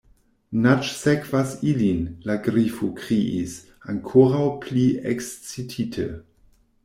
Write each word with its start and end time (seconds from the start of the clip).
"Naĝsekvas 0.61 1.51
ilin," 1.71 1.99
la 2.29 2.37
Grifo 2.47 2.89
kriis, 3.01 3.53
ankoraŭ 3.93 4.45
pli 4.63 4.87
ekscitite. 5.13 6.07